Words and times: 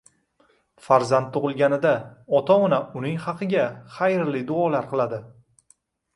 Farzand 0.85 1.27
tug‘ilganida 1.35 1.91
ota-ona 2.39 2.81
uning 3.01 3.21
haqiga 3.27 3.67
xayrli 3.99 4.43
duolar 4.51 4.91
qiladi. 4.97 5.23